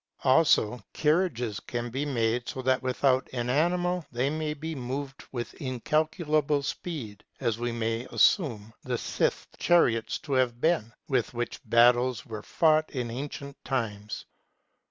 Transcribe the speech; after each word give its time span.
Also 0.23 0.83
carriages 0.93 1.59
can 1.59 1.91
be 1.91 2.05
made 2.07 2.49
so 2.49 2.63
that 2.63 2.81
without 2.81 3.29
an 3.33 3.51
animal 3.51 4.03
they 4.11 4.31
may 4.31 4.55
be 4.55 4.73
moved 4.73 5.23
with 5.31 5.53
incalculable 5.61 6.63
speed; 6.63 7.23
as 7.39 7.59
we 7.59 7.71
may 7.71 8.05
assume 8.05 8.73
the 8.83 8.97
scythed 8.97 9.59
chariots 9.59 10.17
to 10.17 10.33
have 10.33 10.59
been, 10.59 10.91
with 11.07 11.35
which 11.35 11.61
battles 11.65 12.25
were 12.25 12.41
fought 12.41 12.89
in 12.89 13.11
ancient 13.11 13.63
times. 13.63 14.25